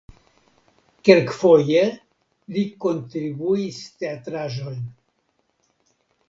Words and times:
Kelkfoje 1.09 1.83
li 2.55 2.63
kontribuis 2.85 3.79
teatraĵojn. 4.01 4.83